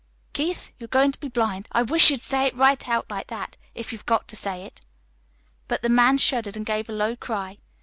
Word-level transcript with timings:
'Keith, 0.33 0.71
you're 0.79 0.87
going 0.87 1.11
to 1.11 1.19
be 1.19 1.27
blind.' 1.27 1.67
I 1.71 1.83
wish't 1.83 2.09
you'd 2.09 2.21
say 2.21 2.47
it 2.47 2.55
right 2.55 2.89
out 2.89 3.05
like 3.11 3.27
that 3.27 3.55
if 3.75 3.93
you've 3.93 4.07
got 4.07 4.27
to 4.29 4.35
say 4.35 4.63
it." 4.63 4.81
But 5.67 5.83
the 5.83 5.89
man 5.89 6.17
shuddered 6.17 6.57
and 6.57 6.65
gave 6.65 6.89
a 6.89 6.91
low 6.91 7.15
cry. 7.15 7.57